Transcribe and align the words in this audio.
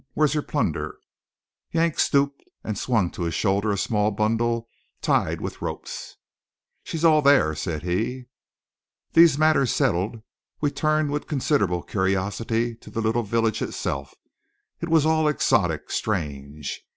Where's 0.15 0.33
your 0.33 0.41
plunder?" 0.41 0.97
Yank 1.73 1.99
stooped 1.99 2.41
and 2.63 2.75
swung 2.75 3.11
to 3.11 3.21
his 3.21 3.35
shoulder 3.35 3.71
a 3.71 3.77
small 3.77 4.09
bundle 4.09 4.67
tied 4.99 5.39
with 5.39 5.61
ropes. 5.61 6.17
"She's 6.83 7.05
all 7.05 7.21
thar," 7.21 7.53
said 7.53 7.83
he. 7.83 8.25
These 9.13 9.37
matters 9.37 9.71
settled, 9.71 10.23
we 10.59 10.71
turned 10.71 11.11
with 11.11 11.27
considerable 11.27 11.83
curiosity 11.83 12.73
to 12.77 12.89
the 12.89 13.01
little 13.01 13.21
village 13.21 13.61
itself. 13.61 14.15
It 14.79 14.89
was 14.89 15.05
all 15.05 15.27
exotic, 15.27 15.91
strange. 15.91 16.81